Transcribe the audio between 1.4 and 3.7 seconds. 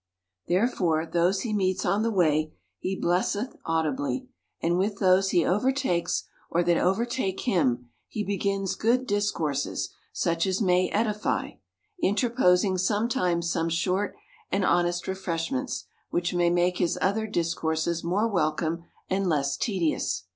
he meets on the way he blesseth